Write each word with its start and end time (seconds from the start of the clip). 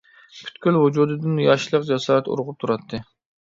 پۈتكۈل 0.37 0.79
ۋۇجۇدىدىن 0.83 1.35
ياشلىق 1.43 1.85
جاسارىتى 1.91 2.33
ئۇرغۇپ 2.37 2.59
تۇراتتى. 2.65 3.03